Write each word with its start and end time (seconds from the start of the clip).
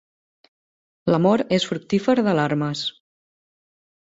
L'amor 1.13 1.43
és 1.59 1.67
fructífer 1.73 2.17
d'alarmes. 2.21 2.85